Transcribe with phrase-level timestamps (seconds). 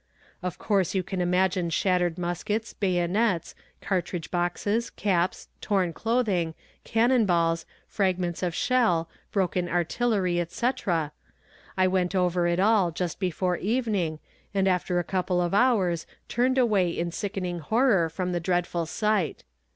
[0.41, 7.67] Of course you can imagine shattered muskets, bayonets, cartridge boxes, caps, torn clothing, cannon balls,
[7.87, 11.11] fragments of shell, broken artillery, etc.
[11.77, 14.17] I went over it all just before evening,
[14.55, 19.43] and after a couple of hours turned away in sickening horror from the dreadful sight.